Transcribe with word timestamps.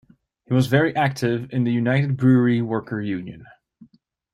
He 0.47 0.53
was 0.55 0.65
very 0.65 0.95
active 0.95 1.53
in 1.53 1.63
the 1.63 1.71
United 1.71 2.17
Brewery 2.17 2.63
Worker 2.63 2.99
Union. 2.99 3.45